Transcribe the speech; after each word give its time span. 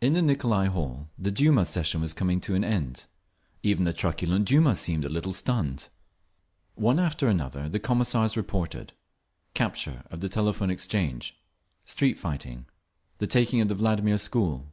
In 0.00 0.12
the 0.12 0.22
Nicolai 0.22 0.66
Hall 0.68 1.08
the 1.18 1.32
Duma 1.32 1.64
session 1.64 2.00
was 2.00 2.12
coming 2.12 2.40
to 2.42 2.54
an 2.54 2.62
end. 2.62 3.06
Even 3.64 3.82
the 3.84 3.92
truculent 3.92 4.44
Duma 4.46 4.76
seemed 4.76 5.04
a 5.04 5.08
little 5.08 5.32
stunned. 5.32 5.88
One 6.76 7.00
after 7.00 7.26
another 7.26 7.68
the 7.68 7.80
Commissars 7.80 8.36
reported—capture 8.36 10.04
of 10.12 10.20
the 10.20 10.28
Telephone 10.28 10.70
Exchange, 10.70 11.36
street 11.84 12.20
fighting, 12.20 12.66
the 13.18 13.26
taking 13.26 13.60
of 13.60 13.66
the 13.66 13.74
Vladimir 13.74 14.16
school…. 14.18 14.72